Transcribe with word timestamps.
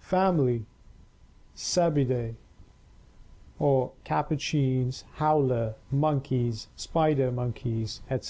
Family 0.00 0.64
Cebidae 1.54 2.34
(capuchins, 4.04 5.04
howler 5.16 5.74
monkeys, 5.90 6.68
spider 6.76 7.30
monkeys, 7.30 8.00
etc.). 8.08 8.24